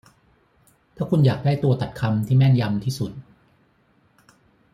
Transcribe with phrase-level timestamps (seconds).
[0.95, 3.11] ถ้าคุณอยากได้ตัวตัดคำที่แม่นยำที่สุด